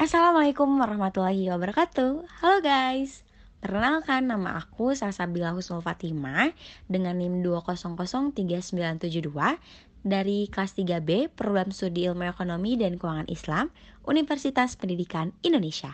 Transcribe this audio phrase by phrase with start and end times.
[0.00, 2.24] Assalamualaikum warahmatullahi wabarakatuh.
[2.40, 3.20] Halo guys.
[3.60, 6.56] Perkenalkan nama aku Salsabila Husnul Fatimah
[6.88, 9.20] Dengan NIM 2003972
[10.00, 13.68] Dari kelas 3B Program Studi Ilmu Ekonomi dan Keuangan Islam
[14.08, 15.92] Universitas Pendidikan Indonesia.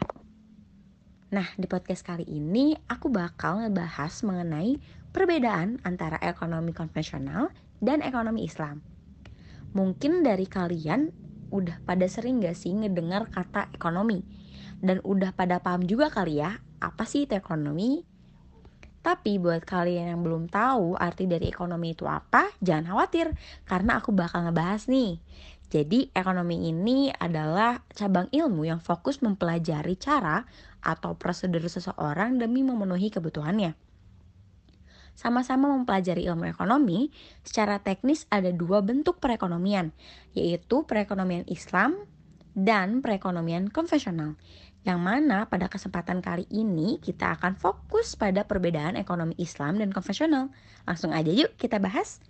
[1.35, 4.79] Nah di podcast kali ini Aku bakal ngebahas mengenai
[5.11, 7.51] Perbedaan antara ekonomi konvensional
[7.83, 8.87] Dan ekonomi Islam.
[9.75, 14.23] Mungkin dari kalian udah pada sering gak sih ngedengar kata ekonomi?
[14.77, 18.05] Dan udah pada paham juga kali ya, apa sih itu ekonomi?
[19.01, 23.31] Tapi buat kalian yang belum tahu arti dari ekonomi itu apa, jangan khawatir
[23.63, 25.23] karena aku bakal ngebahas nih.
[25.71, 30.43] Jadi ekonomi ini adalah cabang ilmu yang fokus mempelajari cara
[30.83, 33.86] atau prosedur seseorang demi memenuhi kebutuhannya
[35.17, 37.09] sama-sama mempelajari ilmu ekonomi,
[37.41, 39.97] secara teknis ada dua bentuk perekonomian,
[40.37, 41.97] yaitu perekonomian Islam
[42.53, 44.37] dan perekonomian konvensional.
[44.85, 50.53] Yang mana pada kesempatan kali ini kita akan fokus pada perbedaan ekonomi Islam dan konvensional.
[50.85, 52.21] Langsung aja yuk kita bahas.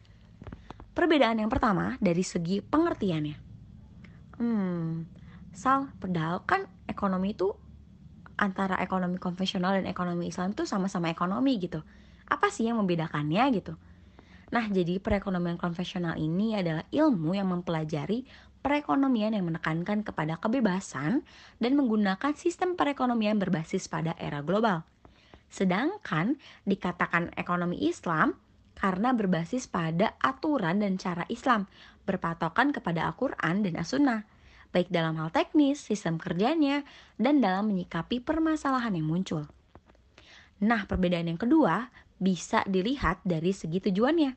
[0.96, 3.36] Perbedaan yang pertama dari segi pengertiannya.
[4.40, 5.04] Hmm,
[5.52, 7.52] Sal, padahal kan ekonomi itu
[8.40, 11.84] antara ekonomi konvensional dan ekonomi Islam itu sama-sama ekonomi gitu
[12.26, 13.74] apa sih yang membedakannya gitu.
[14.54, 18.22] Nah, jadi perekonomian konvensional ini adalah ilmu yang mempelajari
[18.62, 21.22] perekonomian yang menekankan kepada kebebasan
[21.62, 24.82] dan menggunakan sistem perekonomian berbasis pada era global.
[25.46, 28.34] Sedangkan dikatakan ekonomi Islam
[28.76, 31.70] karena berbasis pada aturan dan cara Islam,
[32.04, 34.28] berpatokan kepada Al-Quran dan As-Sunnah,
[34.70, 36.84] baik dalam hal teknis, sistem kerjanya,
[37.16, 39.48] dan dalam menyikapi permasalahan yang muncul.
[40.62, 44.32] Nah, perbedaan yang kedua bisa dilihat dari segi tujuannya.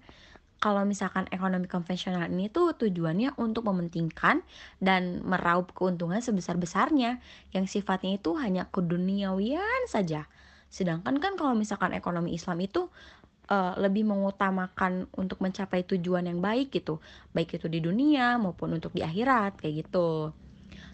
[0.59, 4.43] Kalau misalkan ekonomi konvensional ini tuh tujuannya untuk mementingkan
[4.83, 7.23] dan meraup keuntungan sebesar-besarnya
[7.55, 10.27] yang sifatnya itu hanya keduniawian saja.
[10.67, 12.91] Sedangkan kan kalau misalkan ekonomi Islam itu
[13.47, 16.99] uh, lebih mengutamakan untuk mencapai tujuan yang baik gitu,
[17.31, 20.35] baik itu di dunia maupun untuk di akhirat kayak gitu.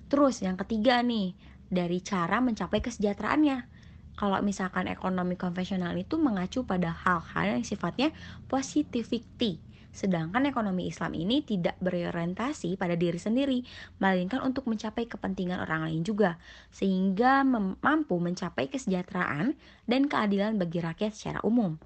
[0.05, 1.33] Terus yang ketiga nih,
[1.65, 3.74] dari cara mencapai kesejahteraannya
[4.15, 8.11] kalau misalkan ekonomi konvensional itu mengacu pada hal-hal yang sifatnya
[8.47, 9.59] positivity.
[9.95, 13.63] Sedangkan ekonomi Islam ini tidak berorientasi pada diri sendiri,
[14.03, 16.35] melainkan untuk mencapai kepentingan orang lain juga,
[16.67, 17.47] sehingga
[17.79, 19.55] mampu mencapai kesejahteraan
[19.87, 21.79] dan keadilan bagi rakyat secara umum.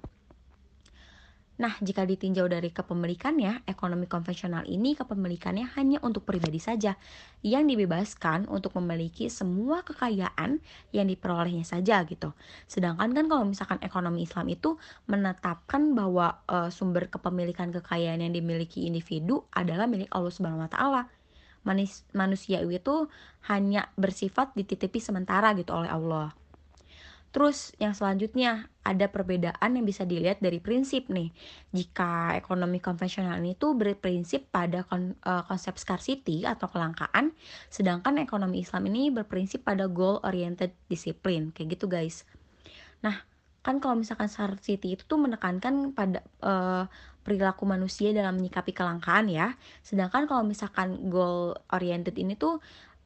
[1.60, 6.96] Nah, jika ditinjau dari kepemilikannya, ekonomi konvensional ini kepemilikannya hanya untuk pribadi saja,
[7.44, 10.64] yang dibebaskan untuk memiliki semua kekayaan
[10.96, 12.32] yang diperolehnya saja gitu.
[12.64, 18.88] Sedangkan kan kalau misalkan ekonomi Islam itu menetapkan bahwa e, sumber kepemilikan kekayaan yang dimiliki
[18.88, 21.02] individu adalah milik Allah Subhanahu wa taala.
[22.16, 22.96] Manusia itu
[23.52, 26.32] hanya bersifat dititipi sementara gitu oleh Allah.
[27.30, 31.30] Terus yang selanjutnya ada perbedaan yang bisa dilihat dari prinsip nih.
[31.70, 37.30] Jika ekonomi konvensional ini tuh berprinsip pada kon, uh, konsep scarcity atau kelangkaan,
[37.70, 42.26] sedangkan ekonomi Islam ini berprinsip pada goal oriented discipline kayak gitu guys.
[43.06, 43.22] Nah,
[43.62, 46.90] kan kalau misalkan scarcity itu tuh menekankan pada uh,
[47.22, 49.54] perilaku manusia dalam menyikapi kelangkaan ya.
[49.86, 52.58] Sedangkan kalau misalkan goal oriented ini tuh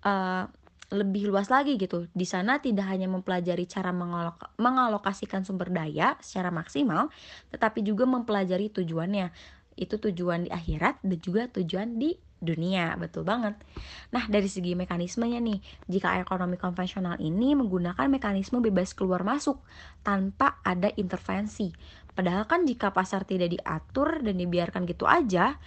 [0.06, 0.46] uh,
[0.94, 2.06] lebih luas lagi gitu.
[2.14, 7.10] Di sana tidak hanya mempelajari cara mengalok mengalokasikan sumber daya secara maksimal,
[7.50, 9.34] tetapi juga mempelajari tujuannya.
[9.74, 13.56] Itu tujuan di akhirat dan juga tujuan di dunia, betul banget.
[14.12, 19.64] Nah, dari segi mekanismenya nih, jika ekonomi konvensional ini menggunakan mekanisme bebas keluar masuk
[20.04, 21.72] tanpa ada intervensi.
[22.14, 25.58] Padahal kan jika pasar tidak diatur dan dibiarkan gitu aja,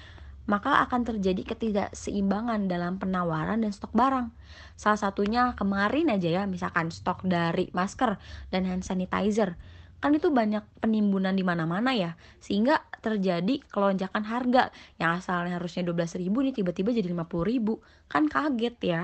[0.47, 4.31] maka akan terjadi ketidakseimbangan dalam penawaran dan stok barang.
[4.80, 8.16] Salah satunya kemarin aja ya, misalkan stok dari masker
[8.50, 9.59] dan hand sanitizer.
[10.00, 14.69] Kan itu banyak penimbunan di mana-mana ya, sehingga terjadi kelonjakan harga
[15.02, 18.08] yang asalnya harusnya 12.000 nih tiba-tiba jadi 50.000.
[18.08, 19.03] Kan kaget ya.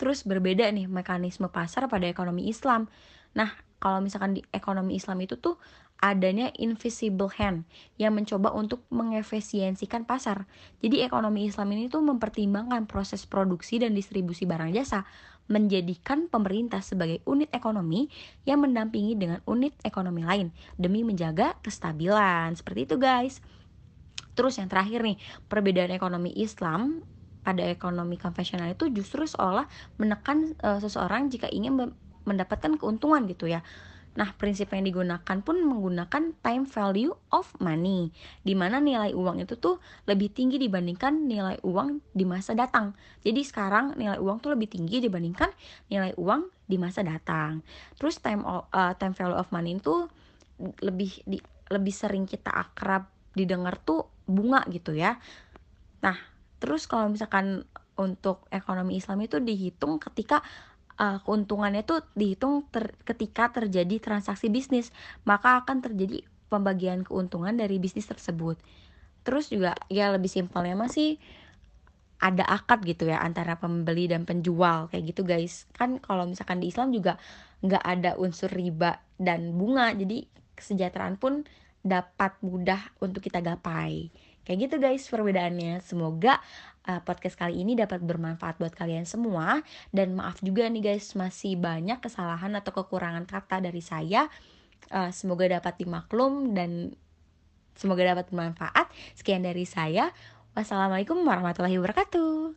[0.00, 2.90] Terus berbeda nih mekanisme pasar pada ekonomi Islam.
[3.34, 3.50] Nah,
[3.84, 5.60] kalau misalkan di ekonomi Islam itu tuh
[6.00, 7.68] adanya invisible hand
[8.00, 10.48] yang mencoba untuk mengefisiensikan pasar.
[10.80, 15.04] Jadi ekonomi Islam ini tuh mempertimbangkan proses produksi dan distribusi barang jasa,
[15.52, 18.08] menjadikan pemerintah sebagai unit ekonomi
[18.48, 20.48] yang mendampingi dengan unit ekonomi lain
[20.80, 22.56] demi menjaga kestabilan.
[22.56, 23.44] Seperti itu guys.
[24.32, 25.20] Terus yang terakhir nih,
[25.52, 27.04] perbedaan ekonomi Islam
[27.44, 29.68] pada ekonomi konvensional itu justru seolah
[30.00, 31.92] menekan uh, seseorang jika ingin
[32.24, 33.64] mendapatkan keuntungan gitu ya
[34.14, 38.14] Nah, prinsip yang digunakan pun menggunakan time value of money,
[38.46, 42.94] di mana nilai uang itu tuh lebih tinggi dibandingkan nilai uang di masa datang.
[43.26, 45.50] Jadi sekarang nilai uang tuh lebih tinggi dibandingkan
[45.90, 47.66] nilai uang di masa datang.
[47.98, 50.06] Terus time uh, time value of money itu
[50.78, 51.42] lebih di,
[51.74, 55.18] lebih sering kita akrab didengar tuh bunga gitu ya.
[56.06, 56.14] Nah,
[56.62, 57.66] terus kalau misalkan
[57.98, 60.42] untuk ekonomi Islam itu dihitung ketika
[60.98, 64.90] uh, keuntungannya itu dihitung ter ketika terjadi transaksi bisnis,
[65.26, 68.58] maka akan terjadi pembagian keuntungan dari bisnis tersebut.
[69.24, 71.16] Terus juga ya lebih simpelnya masih
[72.22, 75.68] ada akad gitu ya antara pembeli dan penjual kayak gitu guys.
[75.74, 77.18] Kan kalau misalkan di Islam juga
[77.64, 81.44] nggak ada unsur riba dan bunga, jadi kesejahteraan pun
[81.84, 84.08] dapat mudah untuk kita gapai.
[84.44, 85.80] Kayak gitu guys perbedaannya.
[85.80, 86.40] Semoga
[86.88, 89.60] uh, podcast kali ini dapat bermanfaat buat kalian semua
[89.90, 94.28] dan maaf juga nih guys masih banyak kesalahan atau kekurangan kata dari saya.
[94.92, 96.92] Uh, semoga dapat dimaklum dan
[97.74, 98.86] semoga dapat bermanfaat.
[99.16, 100.12] Sekian dari saya.
[100.54, 102.54] Wassalamualaikum warahmatullahi wabarakatuh.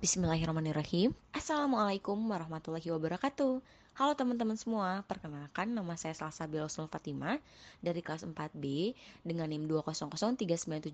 [0.00, 1.12] Bismillahirrahmanirrahim.
[1.36, 3.60] Assalamualaikum warahmatullahi wabarakatuh.
[4.00, 7.36] Halo teman-teman semua, perkenalkan nama saya Salsa Bilosul Fatima
[7.84, 10.88] dari kelas 4B dengan NIM 2003972,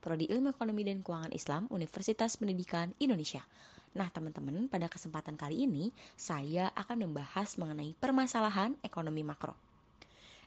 [0.00, 3.44] Prodi Ilmu Ekonomi dan Keuangan Islam, Universitas Pendidikan Indonesia.
[3.92, 9.52] Nah teman-teman, pada kesempatan kali ini saya akan membahas mengenai permasalahan ekonomi makro.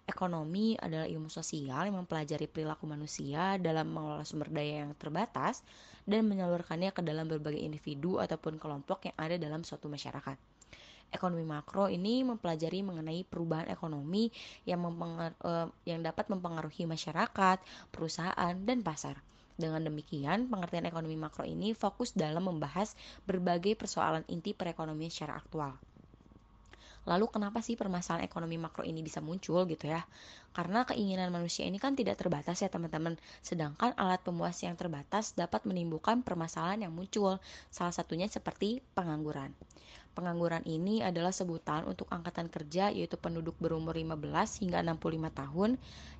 [0.09, 5.61] Ekonomi adalah ilmu sosial yang mempelajari perilaku manusia dalam mengelola sumber daya yang terbatas
[6.09, 10.54] dan menyalurkannya ke dalam berbagai individu ataupun kelompok yang ada dalam suatu masyarakat
[11.15, 14.27] ekonomi makro ini mempelajari mengenai perubahan ekonomi
[14.67, 17.57] yang, uh, yang dapat mempengaruhi masyarakat,
[17.89, 19.15] perusahaan, dan pasar.
[19.55, 22.91] Dengan demikian, pengertian ekonomi makro ini fokus dalam membahas
[23.23, 25.79] berbagai persoalan inti perekonomian secara aktual.
[27.05, 30.01] Lalu kenapa sih permasalahan ekonomi makro ini bisa muncul gitu ya?
[30.57, 33.13] Karena keinginan manusia ini kan tidak terbatas ya teman-teman.
[33.45, 37.37] Sedangkan alat pemuas yang terbatas dapat menimbulkan permasalahan yang muncul.
[37.69, 39.53] Salah satunya seperti pengangguran.
[40.15, 44.15] Pengangguran ini adalah sebutan untuk angkatan kerja yaitu penduduk berumur 15
[44.63, 45.69] hingga 65 tahun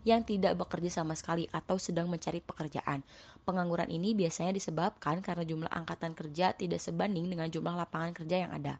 [0.04, 3.08] yang tidak bekerja sama sekali atau sedang mencari pekerjaan.
[3.48, 8.52] Pengangguran ini biasanya disebabkan karena jumlah angkatan kerja tidak sebanding dengan jumlah lapangan kerja yang
[8.52, 8.76] ada.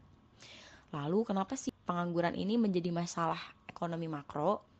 [0.92, 3.40] Lalu kenapa sih pengangguran ini menjadi masalah
[3.72, 4.75] ekonomi makro?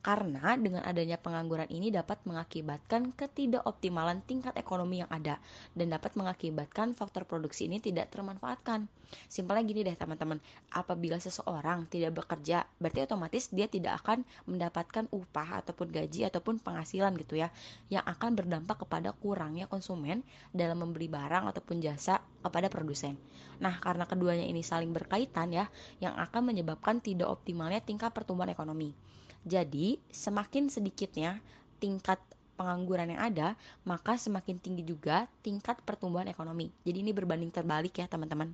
[0.00, 5.36] Karena dengan adanya pengangguran ini dapat mengakibatkan ketidakoptimalan tingkat ekonomi yang ada
[5.76, 8.88] dan dapat mengakibatkan faktor produksi ini tidak termanfaatkan.
[9.28, 10.40] Simpelnya gini deh teman-teman,
[10.72, 17.12] apabila seseorang tidak bekerja, berarti otomatis dia tidak akan mendapatkan upah ataupun gaji ataupun penghasilan
[17.20, 17.52] gitu ya,
[17.92, 20.24] yang akan berdampak kepada kurangnya konsumen
[20.54, 23.20] dalam membeli barang ataupun jasa kepada produsen.
[23.60, 25.68] Nah, karena keduanya ini saling berkaitan ya,
[26.00, 28.96] yang akan menyebabkan tidak optimalnya tingkat pertumbuhan ekonomi.
[29.44, 31.40] Jadi, semakin sedikitnya
[31.80, 32.20] tingkat
[32.60, 33.48] pengangguran yang ada,
[33.88, 36.68] maka semakin tinggi juga tingkat pertumbuhan ekonomi.
[36.84, 38.52] Jadi ini berbanding terbalik ya, teman-teman.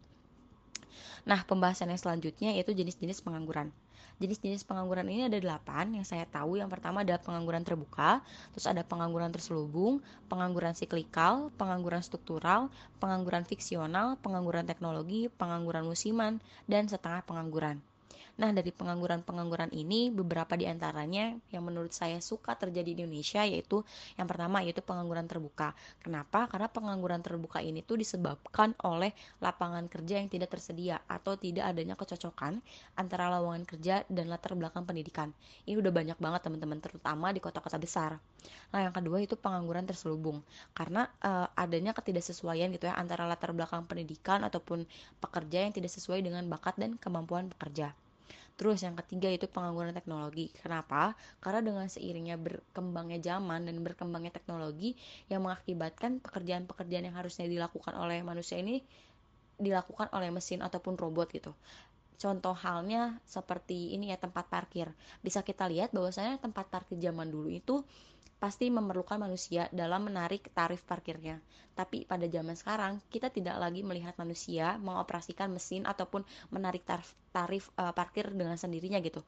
[1.26, 3.74] Nah, pembahasan yang selanjutnya yaitu jenis-jenis pengangguran.
[4.16, 6.56] Jenis-jenis pengangguran ini ada delapan yang saya tahu.
[6.56, 8.24] Yang pertama ada pengangguran terbuka,
[8.54, 10.00] terus ada pengangguran terselubung,
[10.30, 12.72] pengangguran siklikal, pengangguran struktural,
[13.02, 17.82] pengangguran fiksional, pengangguran teknologi, pengangguran musiman, dan setengah pengangguran.
[18.36, 23.80] Nah, dari pengangguran-pengangguran ini beberapa di antaranya yang menurut saya suka terjadi di Indonesia yaitu
[24.20, 25.72] yang pertama yaitu pengangguran terbuka.
[26.04, 26.44] Kenapa?
[26.44, 31.96] Karena pengangguran terbuka ini tuh disebabkan oleh lapangan kerja yang tidak tersedia atau tidak adanya
[31.96, 32.60] kecocokan
[33.00, 35.32] antara lowongan kerja dan latar belakang pendidikan.
[35.64, 38.20] Ini udah banyak banget teman-teman terutama di kota-kota besar.
[38.68, 40.44] Nah, yang kedua itu pengangguran terselubung.
[40.76, 44.84] Karena uh, adanya ketidaksesuaian gitu ya antara latar belakang pendidikan ataupun
[45.24, 47.96] pekerja yang tidak sesuai dengan bakat dan kemampuan pekerja.
[48.56, 50.48] Terus yang ketiga itu pengangguran teknologi.
[50.62, 51.12] Kenapa?
[51.44, 54.96] Karena dengan seiringnya berkembangnya zaman dan berkembangnya teknologi
[55.28, 58.80] yang mengakibatkan pekerjaan-pekerjaan yang harusnya dilakukan oleh manusia ini
[59.60, 61.52] dilakukan oleh mesin ataupun robot gitu.
[62.16, 64.88] Contoh halnya seperti ini ya tempat parkir.
[65.20, 67.84] Bisa kita lihat bahwasanya tempat parkir zaman dulu itu
[68.36, 71.40] pasti memerlukan manusia dalam menarik tarif parkirnya.
[71.72, 77.72] Tapi pada zaman sekarang kita tidak lagi melihat manusia mengoperasikan mesin ataupun menarik tarif, tarif
[77.80, 79.24] uh, parkir dengan sendirinya gitu.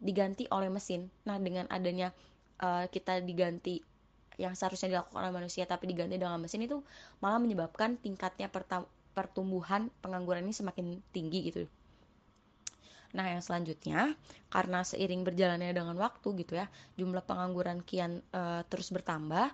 [0.00, 1.12] Diganti oleh mesin.
[1.28, 2.12] Nah, dengan adanya
[2.64, 3.84] uh, kita diganti
[4.38, 6.78] yang seharusnya dilakukan oleh manusia tapi diganti dengan mesin itu
[7.18, 8.46] malah menyebabkan tingkatnya
[9.12, 11.66] pertumbuhan pengangguran ini semakin tinggi gitu
[13.16, 14.12] Nah, yang selanjutnya
[14.52, 16.68] karena seiring berjalannya dengan waktu gitu ya,
[17.00, 19.48] jumlah pengangguran kian e, terus bertambah.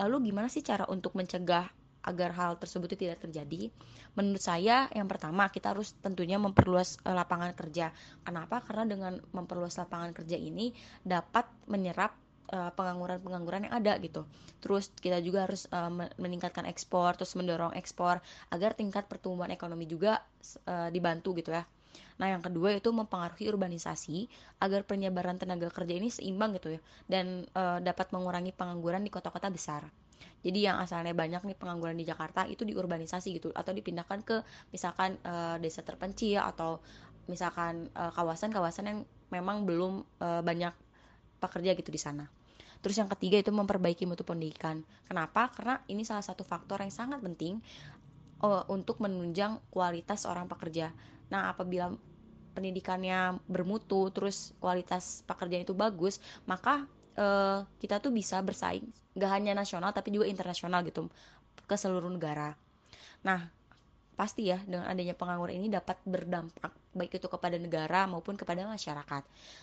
[0.00, 1.68] Lalu gimana sih cara untuk mencegah
[2.02, 3.70] agar hal tersebut tidak terjadi?
[4.18, 7.94] Menurut saya yang pertama kita harus tentunya memperluas uh, lapangan kerja.
[8.26, 8.58] Kenapa?
[8.66, 10.74] Karena dengan memperluas lapangan kerja ini
[11.06, 12.18] dapat menyerap
[12.52, 14.28] pengangguran-pengangguran yang ada gitu.
[14.60, 15.64] Terus kita juga harus
[16.20, 18.20] meningkatkan ekspor, terus mendorong ekspor
[18.52, 20.20] agar tingkat pertumbuhan ekonomi juga
[20.92, 21.64] dibantu gitu ya.
[22.20, 24.30] Nah, yang kedua itu mempengaruhi urbanisasi
[24.62, 26.80] agar penyebaran tenaga kerja ini seimbang gitu ya
[27.10, 29.82] dan e, dapat mengurangi pengangguran di kota-kota besar.
[30.42, 34.36] Jadi yang asalnya banyak nih pengangguran di Jakarta itu diurbanisasi gitu atau dipindahkan ke
[34.70, 36.78] misalkan e, desa terpencil atau
[37.30, 38.98] misalkan kawasan-kawasan yang
[39.30, 40.74] memang belum e, banyak
[41.38, 42.26] pekerja gitu di sana.
[42.82, 44.82] Terus yang ketiga itu memperbaiki mutu pendidikan.
[45.06, 45.54] Kenapa?
[45.54, 47.62] Karena ini salah satu faktor yang sangat penting
[48.66, 50.90] untuk menunjang kualitas orang pekerja.
[51.32, 51.84] Nah, apabila
[52.56, 56.14] pendidikannya bermutu, terus kualitas pekerjaan itu bagus,
[56.50, 56.84] maka
[57.16, 58.86] uh, kita tuh bisa bersaing,
[59.20, 61.08] gak hanya nasional tapi juga internasional gitu
[61.68, 62.52] ke seluruh negara.
[63.26, 63.40] Nah,
[64.12, 69.22] pasti ya dengan adanya pengangguran ini dapat berdampak baik itu kepada negara maupun kepada masyarakat.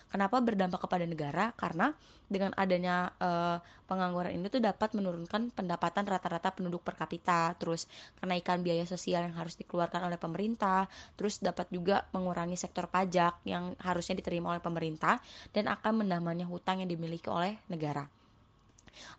[0.10, 1.53] Kenapa berdampak kepada negara?
[1.53, 1.94] Karena
[2.25, 7.86] dengan adanya uh, pengangguran ini tuh dapat menurunkan pendapatan rata-rata penduduk per kapita, terus
[8.18, 13.77] kenaikan biaya sosial yang harus dikeluarkan oleh pemerintah, terus dapat juga mengurangi sektor pajak yang
[13.82, 15.22] harusnya diterima oleh pemerintah
[15.53, 18.10] dan akan mendamanya hutang yang dimiliki oleh negara.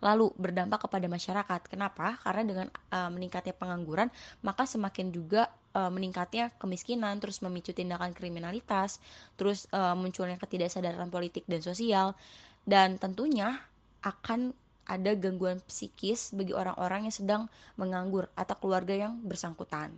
[0.03, 1.61] Lalu berdampak kepada masyarakat.
[1.69, 2.19] Kenapa?
[2.23, 4.09] Karena dengan uh, meningkatnya pengangguran,
[4.45, 8.99] maka semakin juga uh, meningkatnya kemiskinan, terus memicu tindakan kriminalitas,
[9.39, 12.19] terus uh, munculnya ketidaksadaran politik dan sosial,
[12.67, 13.61] dan tentunya
[14.01, 14.57] akan
[14.91, 17.43] ada gangguan psikis bagi orang-orang yang sedang
[17.79, 19.95] menganggur atau keluarga yang bersangkutan.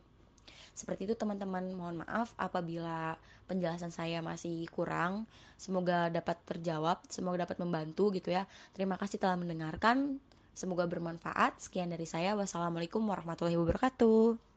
[0.72, 5.28] Seperti itu teman-teman, mohon maaf apabila penjelasan saya masih kurang.
[5.60, 8.48] Semoga dapat terjawab, semoga dapat membantu gitu ya.
[8.72, 10.16] Terima kasih telah mendengarkan.
[10.52, 11.60] Semoga bermanfaat.
[11.60, 12.36] Sekian dari saya.
[12.36, 14.51] Wassalamualaikum warahmatullahi wabarakatuh.